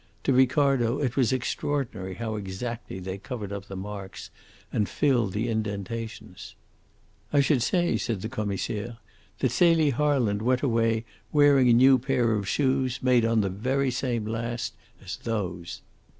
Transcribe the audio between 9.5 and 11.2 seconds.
Celie Harland went away